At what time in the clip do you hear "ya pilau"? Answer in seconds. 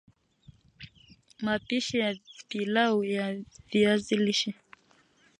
1.99-3.03